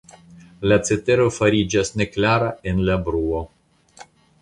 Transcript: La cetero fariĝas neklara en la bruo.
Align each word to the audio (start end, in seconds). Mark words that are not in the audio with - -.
La 0.71 0.77
cetero 0.87 1.27
fariĝas 1.35 1.93
neklara 2.03 2.51
en 2.73 2.83
la 2.91 2.99
bruo. 3.07 3.47